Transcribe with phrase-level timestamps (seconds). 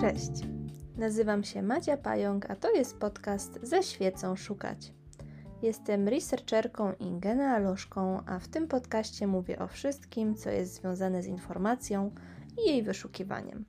[0.00, 0.30] Cześć,
[0.96, 4.92] nazywam się Madzia Pająk, a to jest podcast Ze świecą szukać.
[5.62, 11.26] Jestem researcherką i genealożką, a w tym podcaście mówię o wszystkim, co jest związane z
[11.26, 12.14] informacją
[12.58, 13.64] i jej wyszukiwaniem.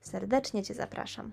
[0.00, 1.32] Serdecznie Cię zapraszam.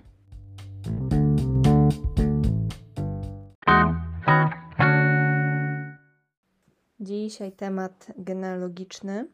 [6.99, 9.27] Dzisiaj temat genealogiczny.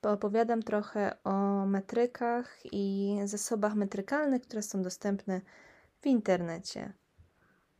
[0.00, 5.40] Poopowiadam trochę o metrykach i zasobach metrykalnych, które są dostępne
[6.00, 6.92] w internecie.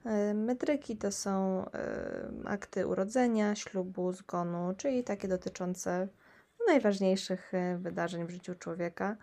[0.04, 6.08] E, metryki to są e, akty urodzenia, ślubu, zgonu, czyli takie dotyczące
[6.66, 9.16] najważniejszych e, wydarzeń w życiu człowieka.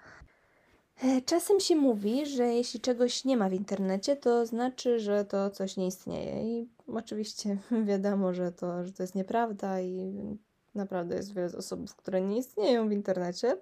[1.25, 5.77] Czasem się mówi, że jeśli czegoś nie ma w internecie, to znaczy, że to coś
[5.77, 6.43] nie istnieje.
[6.43, 10.37] I oczywiście wiadomo, że to, że to jest nieprawda i
[10.77, 13.57] naprawdę jest wiele osób, które nie istnieją w internecie.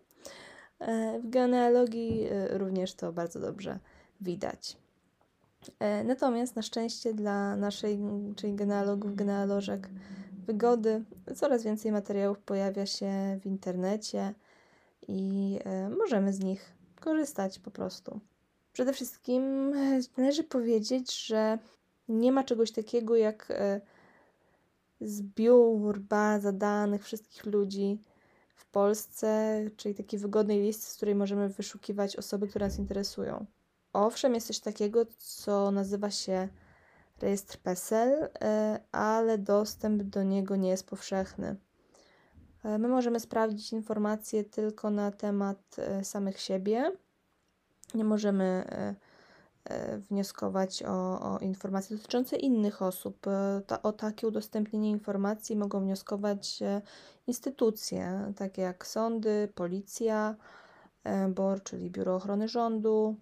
[1.23, 3.79] W genealogii również to bardzo dobrze
[4.21, 4.77] widać.
[5.79, 7.99] E, natomiast na szczęście dla naszej,
[8.35, 9.89] czyli genealogów, genealożek
[10.47, 11.03] wygody,
[11.35, 14.33] coraz więcej materiałów pojawia się w internecie
[15.07, 18.19] i e, możemy z nich korzystać po prostu.
[18.73, 21.59] Przede wszystkim e, należy powiedzieć, że
[22.09, 23.53] nie ma czegoś takiego jak
[25.01, 28.03] zbiór, baza danych wszystkich ludzi
[28.55, 33.45] w Polsce, czyli taki wygodny list, z której możemy wyszukiwać osoby, które nas interesują.
[33.93, 36.47] Owszem, jest coś takiego, co nazywa się
[37.21, 41.55] rejestr PESEL, e, ale dostęp do niego nie jest powszechny.
[42.63, 46.91] E, my możemy sprawdzić informacje tylko na temat e, samych siebie.
[47.93, 48.65] Nie możemy
[50.09, 53.25] wnioskować o, o informacje dotyczące innych osób.
[53.67, 56.59] Ta, o takie udostępnienie informacji mogą wnioskować
[57.27, 60.35] instytucje, takie jak sądy, policja,
[61.29, 63.15] BOR, czyli Biuro Ochrony Rządu,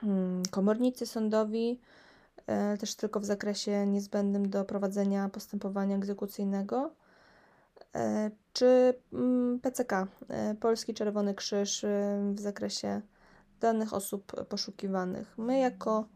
[0.00, 1.80] Hmm, komornicy sądowi,
[2.46, 6.90] e, też tylko w zakresie niezbędnym do prowadzenia postępowania egzekucyjnego,
[7.94, 9.92] e, czy mm, PCK,
[10.28, 11.84] e, Polski Czerwony Krzyż
[12.34, 13.00] w zakresie
[13.60, 15.38] danych osób poszukiwanych.
[15.38, 16.08] My, jako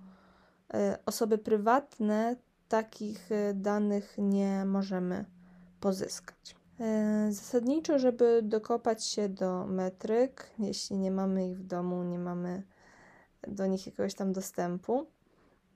[1.06, 2.36] osoby prywatne,
[2.68, 5.24] takich danych nie możemy
[5.80, 6.56] pozyskać.
[7.30, 12.62] Zasadniczo, żeby dokopać się do metryk, jeśli nie mamy ich w domu, nie mamy
[13.48, 15.06] do nich jakiegoś tam dostępu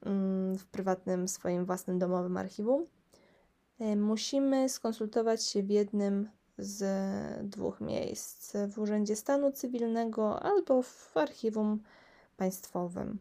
[0.03, 2.87] mm, w prywatnym, swoim własnym domowym archiwum,
[3.81, 6.29] e, musimy skonsultować się w jednym
[6.59, 6.83] z
[7.51, 11.83] dwóch miejsc: w Urzędzie Stanu Cywilnego albo w archiwum
[12.37, 13.19] państwowym.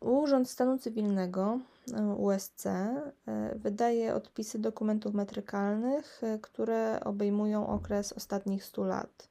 [0.00, 1.58] Urząd Stanu Cywilnego
[1.94, 3.10] e, USC e,
[3.56, 9.28] wydaje odpisy dokumentów metrykalnych, które obejmują okres ostatnich 100 lat.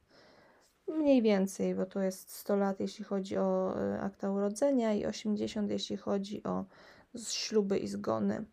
[0.88, 5.70] Mniej więcej, bo to jest 100 lat, jeśli chodzi o e, akta urodzenia, i 80,
[5.70, 6.64] jeśli chodzi o
[7.28, 8.44] śluby i zgony.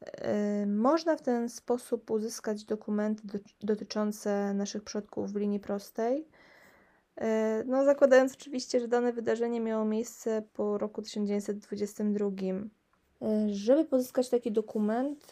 [0.00, 6.28] E, można w ten sposób uzyskać dokumenty dotyczące naszych przodków w linii prostej.
[7.16, 12.30] E, no, zakładając oczywiście, że dane wydarzenie miało miejsce po roku 1922.
[13.46, 15.30] Żeby pozyskać taki dokument,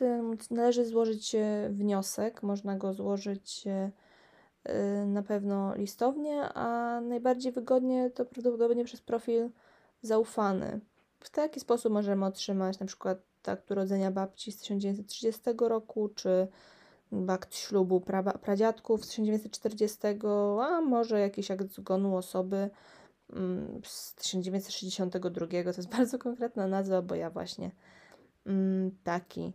[0.51, 1.37] należy złożyć
[1.71, 2.43] wniosek.
[2.43, 3.65] Można go złożyć
[5.07, 9.51] na pewno listownie, a najbardziej wygodnie to prawdopodobnie przez profil
[10.03, 10.81] zaufany.
[11.21, 16.49] W taki sposób możemy otrzymać na przykład akt urodzenia babci z 1930 roku, czy
[17.29, 19.99] akt ślubu pra, pradziadków z 1940,
[20.61, 22.71] a może jakiś akt zgonu osoby
[23.33, 25.47] mm, z 1962.
[25.47, 27.71] To jest bardzo konkretna nazwa, bo ja właśnie
[28.47, 29.53] mm, taki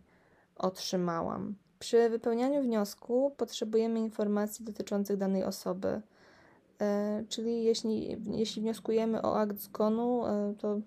[0.56, 1.54] otrzymałam.
[1.78, 6.00] Przy wypełnianiu wniosku potrzebujemy informacji dotyczących danej osoby.
[6.80, 10.80] E, czyli jeśli, jeśli wnioskujemy o akt zgonu, e, to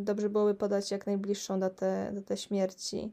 [0.00, 3.12] dobrze byłoby podać jak najbliższą datę, datę śmierci.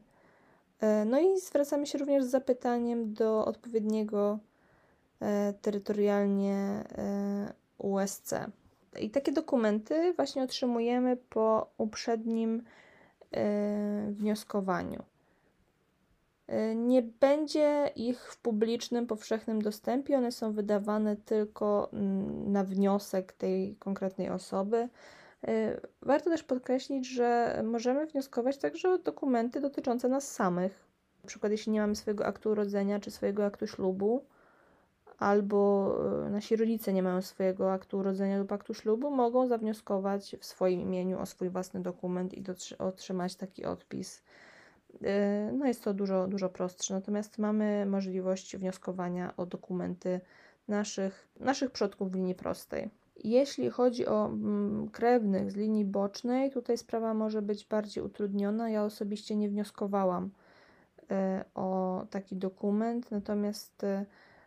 [0.80, 4.38] E, no i zwracamy się również z zapytaniem do odpowiedniego
[5.20, 8.34] e, terytorialnie e, USC.
[9.00, 12.62] I takie dokumenty właśnie otrzymujemy po uprzednim
[14.10, 15.02] wnioskowaniu.
[16.74, 20.18] Nie będzie ich w publicznym, powszechnym dostępie.
[20.18, 24.88] One są wydawane tylko mm, na wniosek tej konkretnej osoby.
[25.48, 30.86] Y, warto też podkreślić, że możemy wnioskować także o dokumenty dotyczące nas samych.
[31.22, 34.24] Na przykład, jeśli nie mamy swojego aktu urodzenia czy swojego aktu ślubu,
[35.18, 35.92] albo
[36.26, 40.80] y, nasi rodzice nie mają swojego aktu urodzenia lub aktu ślubu, mogą zawnioskować w swoim
[40.80, 42.44] imieniu o swój własny dokument i
[42.78, 44.22] otrzymać taki odpis
[45.02, 46.94] Y, no jest to dużo, dużo prostsze.
[46.94, 50.20] Natomiast mamy możliwość wnioskowania o dokumenty
[50.68, 52.90] naszych, naszych przodków w linii prostej.
[53.30, 58.70] Jeśli chodzi o mm, krewnych z linii bocznej, tutaj sprawa może być bardziej utrudniona.
[58.70, 60.30] Ja osobiście nie wnioskowałam
[61.10, 64.06] e, o taki dokument, natomiast e,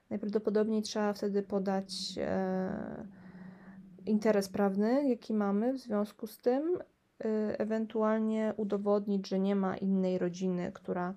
[0.09, 3.05] najprawdopodobniej trzeba wtedy podać e,
[4.05, 6.77] interes prawny, jaki mamy w związku z tym,
[7.57, 11.13] ewentualnie udowodnić, że nie ma innej rodziny, która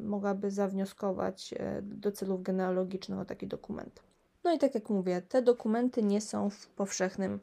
[0.00, 4.02] mogłaby zawnioskować do celów genealogicznych o taki dokument.
[4.44, 7.40] No i tak jak mówię, te dokumenty nie są w powszechnym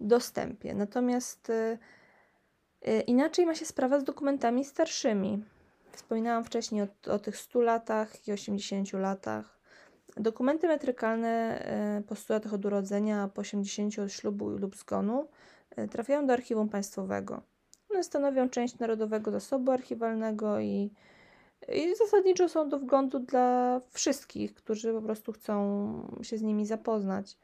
[0.00, 0.74] dostępie.
[0.74, 1.78] Natomiast y,
[2.88, 5.44] y, inaczej ma się sprawa z dokumentami starszymi.
[5.92, 9.58] Wspominałam wcześniej o, o tych 100 latach i 80 latach.
[10.16, 11.62] Dokumenty metrykalne
[11.98, 15.28] y, po 100 latach od urodzenia, po 80 od ślubu lub zgonu
[15.90, 17.42] trafiają do archiwum państwowego.
[17.90, 20.90] One stanowią część Narodowego Zasobu Archiwalnego i
[21.68, 27.36] i zasadniczo są do wglądu dla wszystkich, którzy po prostu chcą się z nimi zapoznać.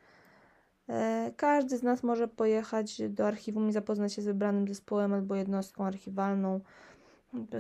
[0.89, 5.35] E, każdy z nas może pojechać do archiwum i zapoznać się z wybranym zespołem albo
[5.35, 6.61] jednostką archiwalną.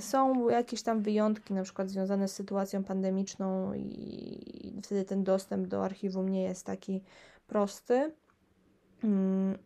[0.00, 5.84] Są jakieś tam wyjątki, na przykład związane z sytuacją pandemiczną, i wtedy ten dostęp do
[5.84, 7.02] archiwum nie jest taki
[7.46, 8.12] prosty.
[9.04, 9.58] Mm,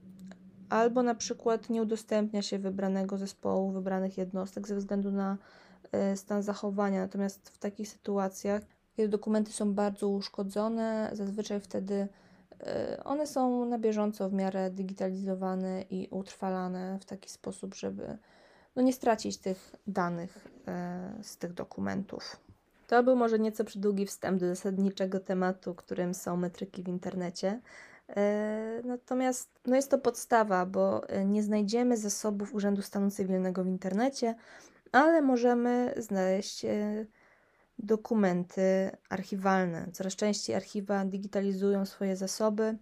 [0.69, 5.39] albo na przykład nie udostępnia się wybranego zespołu, wybranych jednostek ze względu na
[6.15, 7.01] stan zachowania.
[7.01, 8.63] Natomiast w takich sytuacjach,
[8.97, 12.09] kiedy dokumenty są bardzo uszkodzone, zazwyczaj wtedy
[12.61, 18.19] e, one są na bieżąco w miarę digitalizowane i utrwalane w taki sposób, żeby
[18.77, 22.37] no nie stracić tych danych e, z tych dokumentów.
[22.87, 27.61] To był może nieco przydługi wstęp do zasadniczego tematu, którym są metryki w internecie.
[28.85, 34.35] Natomiast no jest to podstawa, bo nie znajdziemy zasobów Urzędu Stanu Cywilnego w internecie,
[34.93, 37.07] ale możemy znaleźć e,
[37.79, 39.89] dokumenty archiwalne.
[39.93, 42.77] Coraz częściej archiwa digitalizują swoje zasoby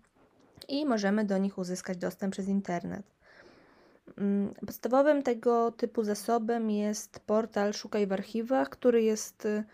[0.68, 3.20] i możemy do nich uzyskać dostęp przez internet.
[4.18, 9.64] Mm, podstawowym tego typu zasobem jest portal Szukaj w archiwach, który jest e,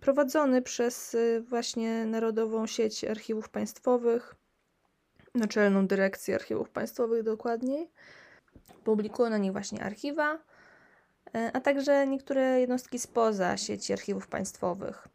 [0.00, 4.34] prowadzony przez e, właśnie Narodową Sieć Archiwów Państwowych,
[5.34, 7.90] Naczelną Dyrekcję Archiwów Państwowych dokładniej.
[8.84, 10.38] Publikują na nich właśnie archiwa,
[11.34, 15.08] e, a także niektóre jednostki spoza sieci archiwów państwowych.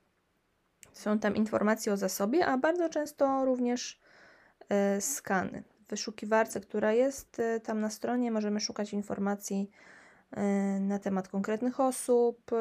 [0.93, 4.01] Są tam informacje o zasobie, a bardzo często również
[4.69, 5.63] e, skany.
[5.79, 9.69] W wyszukiwarce, która jest e, tam na stronie, możemy szukać informacji
[10.79, 12.51] na temat konkretnych osób,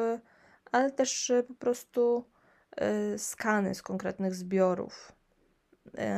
[0.71, 2.25] ale też po prostu
[3.17, 5.11] skany z konkretnych zbiorów.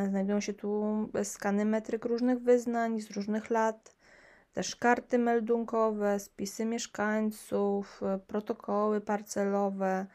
[0.10, 0.84] Znajdują się tu
[1.24, 3.96] skany metryk różnych wyznań z różnych lat
[4.56, 10.06] też karty meldunkowe, spisy mieszkańców, e, protokoły parcelowe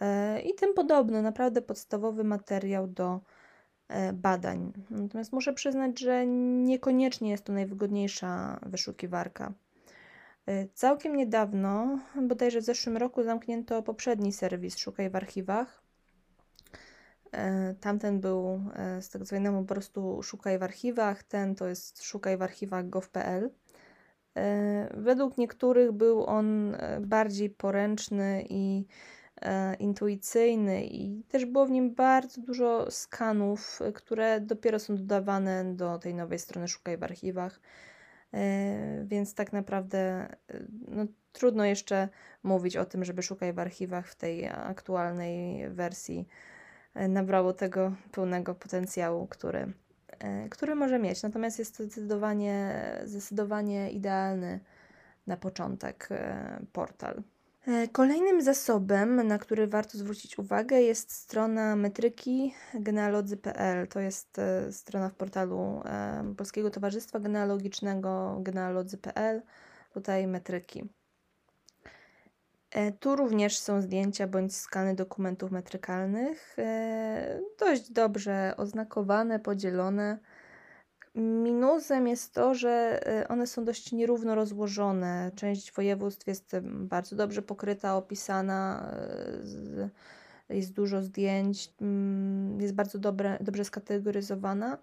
[0.00, 1.22] e, i tym podobne.
[1.22, 3.20] Naprawdę podstawowy materiał do
[3.88, 4.72] e, badań.
[4.90, 9.52] Natomiast muszę przyznać, że niekoniecznie jest to najwygodniejsza wyszukiwarka.
[10.74, 15.82] Całkiem niedawno, bodajże w zeszłym roku, zamknięto poprzedni serwis Szukaj w archiwach.
[17.80, 18.60] Tamten był
[19.00, 23.44] z tego co po prostu Szukaj w archiwach, ten to jest szukaj w archiwach gov.pl.
[23.44, 23.63] E,
[24.94, 28.86] według niektórych był on e, bardziej poręczny i
[29.42, 35.98] e, intuicyjny, i też było w nim bardzo dużo skanów, które dopiero są dodawane do
[35.98, 37.60] tej nowej strony Szukaj w archiwach.
[39.04, 40.28] Więc tak naprawdę
[40.88, 42.08] no, trudno jeszcze
[42.42, 46.28] mówić o tym, żeby Szukaj w archiwach w tej aktualnej wersji
[47.08, 49.83] nabrało tego pełnego potencjału, który E,
[50.50, 51.22] który może mieć.
[51.22, 54.60] Natomiast jest to zdecydowanie, zdecydowanie idealny
[55.26, 57.22] na początek e, portal.
[57.66, 63.88] E, kolejnym zasobem, na który warto zwrócić uwagę, jest strona metryki genealodzy.pl.
[63.88, 64.40] To jest
[64.70, 65.82] strona w portalu
[66.36, 69.42] Polskiego Towarzystwa Genealogicznego genealodzy.pl.
[69.94, 70.88] Tutaj metryki.
[72.74, 80.18] E, tu również są zdjęcia bądź skany dokumentów metrykalnych, e, dość dobrze oznakowane, podzielone.
[81.14, 85.30] Minusem jest to, że e, one są dość nierówno rozłożone.
[85.36, 88.90] Część województw jest bardzo dobrze pokryta, opisana,
[90.48, 94.78] jest dużo zdjęć, mm, jest bardzo dobre, dobrze skategoryzowana.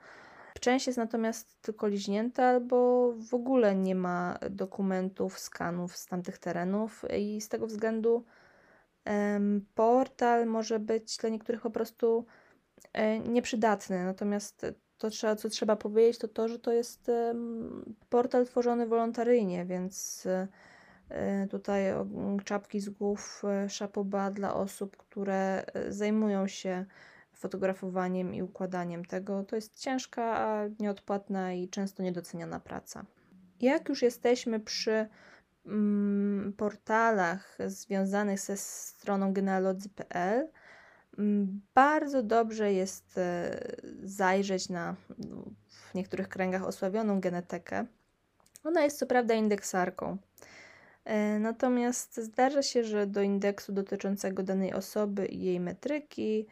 [0.61, 7.05] Część jest natomiast tylko liźnięta albo w ogóle nie ma dokumentów, skanów z tamtych terenów
[7.17, 8.25] i z tego względu
[9.75, 12.25] portal może być dla niektórych po prostu
[12.93, 14.05] e, nieprzydatny.
[14.05, 14.65] Natomiast
[14.97, 17.11] to, co trzeba powiedzieć, to to, że to jest
[18.09, 20.25] portal tworzony wolontaryjnie, więc
[21.09, 21.83] e, tutaj
[22.45, 26.85] czapki z głów, e, szapoba dla osób, które zajmują się
[27.41, 29.43] fotografowaniem i układaniem tego.
[29.43, 33.05] To jest ciężka, a nieodpłatna i często niedoceniana praca.
[33.61, 35.07] Jak już jesteśmy przy
[35.65, 40.49] mm, portalach związanych ze stroną genealodzy.pl,
[41.17, 43.59] mm, bardzo dobrze jest e,
[44.03, 44.95] zajrzeć na
[45.67, 47.85] w niektórych kręgach osławioną genetykę.
[48.63, 50.17] Ona jest co prawda indeksarką.
[51.05, 56.47] E, natomiast zdarza się, że do indeksu dotyczącego danej osoby i jej metryki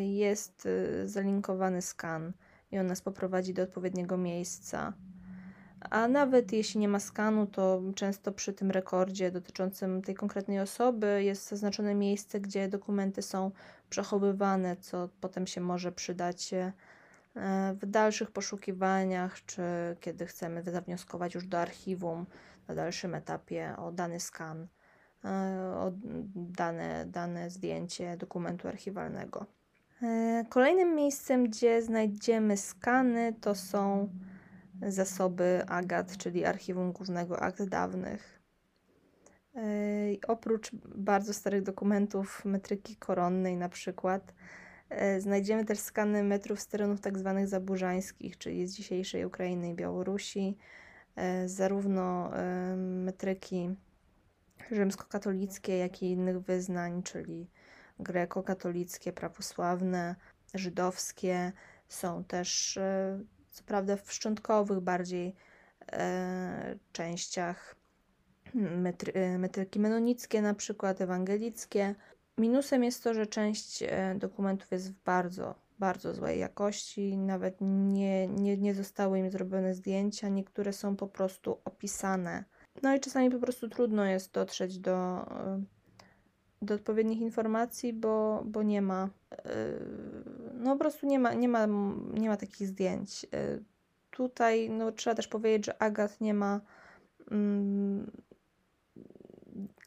[0.00, 0.68] jest
[1.04, 2.32] zalinkowany skan
[2.72, 4.92] i on nas poprowadzi do odpowiedniego miejsca.
[5.80, 11.22] A nawet jeśli nie ma skanu, to często przy tym rekordzie dotyczącym tej konkretnej osoby
[11.24, 13.50] jest zaznaczone miejsce, gdzie dokumenty są
[13.90, 16.72] przechowywane, co potem się może przydać e,
[17.80, 19.62] w dalszych poszukiwaniach, czy
[20.00, 22.26] kiedy chcemy zawnioskować już do archiwum
[22.68, 24.66] na dalszym etapie o dany skan,
[25.24, 25.28] e,
[25.76, 25.92] o
[26.34, 29.55] dane, dane zdjęcie dokumentu archiwalnego.
[30.02, 34.08] E, kolejnym miejscem, gdzie znajdziemy skany, to są
[34.82, 38.36] zasoby AGAT, czyli Archiwum Głównego Akt Dawnych.
[40.28, 44.34] Oprócz bardzo starych dokumentów metryki koronnej na przykład,
[44.90, 47.34] e, znajdziemy też skany metrów z terenów tzw.
[47.34, 50.56] Tak zaburzańskich, czyli z dzisiejszej Ukrainy i Białorusi,
[51.16, 52.30] e, zarówno
[52.76, 53.70] metryki
[54.70, 57.50] rzymskokatolickie, jak i innych wyznań, czyli
[57.98, 60.16] grekokatolickie, prawosławne,
[60.54, 61.52] żydowskie.
[61.88, 65.34] Są też e, co prawda w szczątkowych bardziej
[65.92, 67.76] e, częściach
[68.54, 71.94] metry, e, metryki menonickie, na przykład ewangelickie.
[72.38, 73.84] Minusem jest to, że część
[74.16, 80.28] dokumentów jest w bardzo, bardzo złej jakości, nawet nie, nie, nie zostały im zrobione zdjęcia,
[80.28, 82.44] niektóre są po prostu opisane.
[82.82, 85.26] No i czasami po prostu trudno jest dotrzeć do,
[86.62, 89.08] do odpowiednich informacji, bo, bo nie ma
[90.66, 91.66] no po prostu nie ma, nie ma,
[92.14, 93.24] nie ma takich zdjęć.
[93.24, 93.62] Y,
[94.10, 96.60] tutaj no, trzeba też powiedzieć, że Agat nie ma
[97.30, 98.10] mm,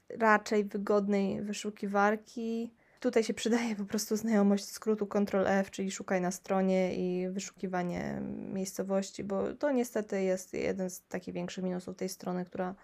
[0.09, 2.73] raczej wygodnej wyszukiwarki.
[2.99, 8.21] Tutaj się przydaje po prostu znajomość skrótu Ctrl-F, czyli szukaj na stronie i wyszukiwanie
[8.53, 12.75] miejscowości, bo to niestety jest jeden z takich większych minusów tej strony, która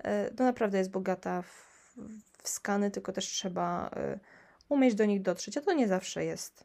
[0.00, 0.04] y,
[0.38, 1.68] no naprawdę jest bogata w,
[2.48, 4.18] w skany, tylko też trzeba y,
[4.68, 6.64] umieć do nich dotrzeć, a to nie zawsze jest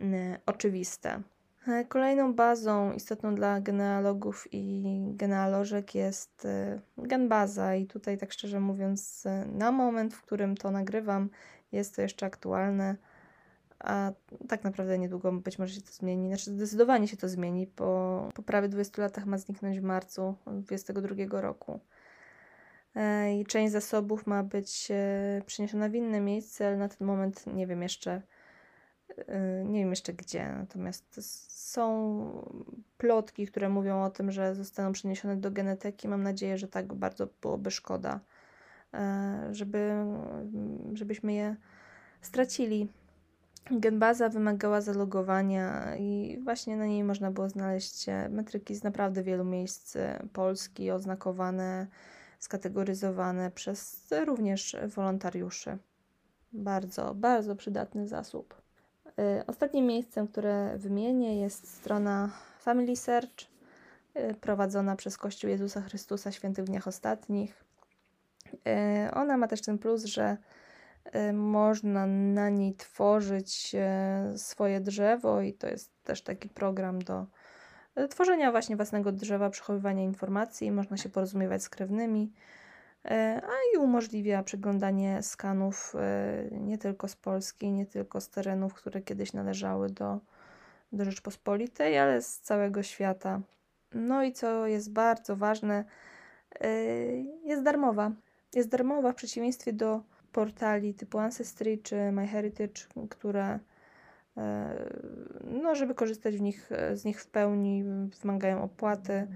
[0.00, 0.04] y,
[0.46, 1.22] oczywiste.
[1.68, 8.60] E, kolejną bazą istotną dla genealogów i genealożek jest y, genbaza i tutaj tak szczerze
[8.60, 11.30] mówiąc na moment, w którym to nagrywam
[11.72, 12.96] jest to jeszcze aktualne,
[13.78, 14.12] a
[14.48, 18.42] tak naprawdę niedługo być może się to zmieni, znaczy zdecydowanie się to zmieni, bo po
[18.42, 21.80] prawie 20 latach ma zniknąć w marcu 2022 roku.
[22.94, 27.46] E, i część zasobów ma być e, przeniesiona w inne miejsce, ale na ten moment
[27.46, 28.22] nie wiem jeszcze,
[29.28, 30.52] e, nie wiem jeszcze gdzie.
[30.52, 31.20] Natomiast
[31.68, 32.44] są
[32.98, 36.08] plotki, które mówią o tym, że zostaną przeniesione do genetyki.
[36.08, 38.20] Mam nadzieję, że tak bardzo byłoby szkoda,
[39.50, 39.92] żeby,
[40.94, 41.56] żebyśmy je
[42.20, 42.88] stracili.
[43.70, 49.96] Genbaza wymagała zalogowania i właśnie na niej można było znaleźć metryki z naprawdę wielu miejsc
[50.32, 51.86] Polski, oznakowane
[52.40, 55.78] skategoryzowane przez również wolontariuszy.
[56.52, 58.62] Bardzo, bardzo przydatny zasób.
[59.08, 62.30] Y, ostatnim miejscem, które wymienię, jest strona
[62.60, 63.46] Family Search,
[64.16, 67.64] y, prowadzona przez Kościół Jezusa Chrystusa Świętych Dniach Ostatnich.
[68.54, 70.36] Y, ona ma też ten plus, że
[71.32, 73.76] można na niej tworzyć
[74.36, 77.26] swoje drzewo, i to jest też taki program do
[78.08, 82.32] tworzenia właśnie własnego drzewa, przechowywania informacji, można się porozumiewać z krewnymi,
[83.04, 88.74] e, a i umożliwia przeglądanie skanów e, nie tylko z Polski, nie tylko z terenów,
[88.74, 90.18] które kiedyś należały do,
[90.92, 93.40] do Rzeczpospolitej, ale z całego świata.
[93.94, 95.84] No i co jest bardzo ważne,
[97.44, 98.12] jest darmowa.
[98.54, 100.00] Jest darmowa w przeciwieństwie do
[100.32, 103.69] portali typu Ancestry czy MyHeritage, które E,
[105.44, 107.84] no, żeby korzystać w nich, z nich w pełni,
[108.22, 109.26] wymagają opłaty.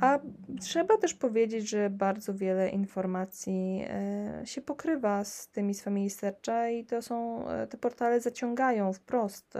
[0.00, 0.18] A
[0.60, 6.68] trzeba też powiedzieć, że bardzo wiele informacji e, się pokrywa z tymi z Family Searcha
[6.68, 9.58] i to są, e, te portale zaciągają wprost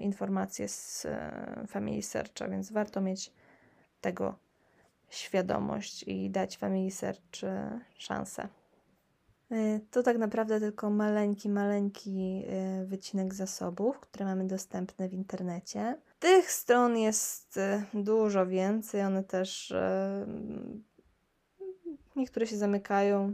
[0.00, 1.06] informacje z
[1.68, 3.32] Family Searcha, więc warto mieć
[4.00, 4.34] tego
[5.10, 7.40] świadomość i dać Family Search
[7.98, 8.48] szansę.
[9.52, 12.44] Y, to tak naprawdę tylko maleńki, maleńki
[12.82, 15.98] y, wycinek zasobów, które mamy dostępne w internecie.
[16.18, 19.74] Tych stron jest y, dużo więcej, one też
[22.16, 23.32] niektóre się zamykają,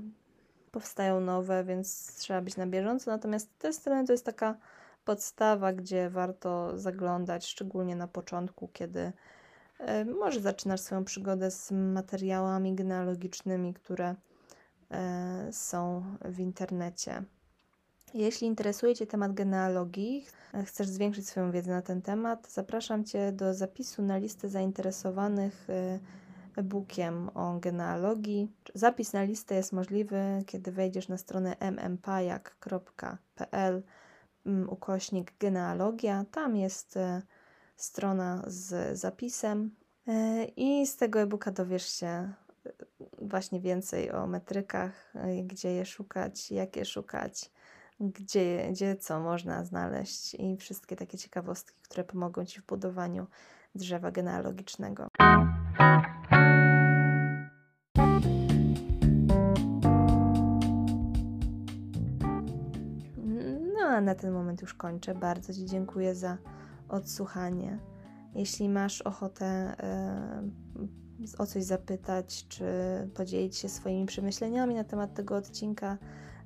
[0.71, 3.11] powstają nowe, więc trzeba być na bieżąco.
[3.11, 4.57] Natomiast te strony to jest taka
[5.05, 9.13] podstawa, gdzie warto zaglądać, szczególnie na początku, kiedy
[10.21, 14.15] może zaczynasz swoją przygodę z materiałami genealogicznymi, które
[15.51, 17.23] są w internecie.
[18.15, 20.27] Jeśli interesuje Cię temat genealogii,
[20.65, 25.99] chcesz zwiększyć swoją wiedzę na ten temat, zapraszam Cię do zapisu na listę zainteresowanych e,
[26.57, 28.53] e-bookiem o genealogii.
[28.75, 31.57] Zapis na listę jest możliwy, kiedy wejdziesz na stronę
[31.89, 33.03] mmpajak.pl
[34.47, 36.25] mm, ukośnik genealogia.
[36.31, 37.23] Tam jest e,
[37.77, 39.71] strona z zapisem
[40.09, 42.33] e, i z tego e-booka dowiesz się
[43.27, 45.13] właśnie więcej o metrykach,
[45.45, 47.51] gdzie je szukać, jak je szukać
[48.01, 53.27] gdzie, gdzie co można znaleźć i wszystkie takie ciekawostki, które pomogą Ci w budowaniu
[53.75, 55.09] drzewa genealogicznego.
[63.75, 65.15] No a na ten moment już kończę.
[65.15, 66.39] Bardzo Ci dziękuję za
[66.89, 67.79] odsłuchanie.
[68.35, 69.77] Jeśli masz ochotę
[70.83, 71.06] y,
[71.39, 72.65] o coś zapytać, czy
[73.15, 75.99] podzielić się swoimi przemyśleniami na temat tego odcinka,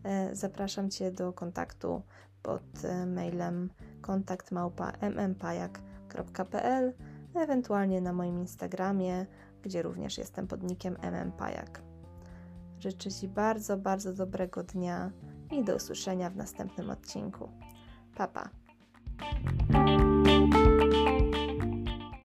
[0.04, 2.02] E, zapraszam Cię do kontaktu
[2.42, 6.94] pod e, mailem kontaktmałpa.mmpajak.pl
[7.34, 9.26] ewentualnie na moim Instagramie,
[9.62, 10.96] gdzie również jestem pod nickiem
[11.26, 11.82] mmpajak.
[12.78, 15.10] Życzę Ci bardzo, bardzo dobrego dnia
[15.50, 17.48] i do usłyszenia w następnym odcinku.
[18.14, 18.48] Papa.
[19.72, 20.09] Pa.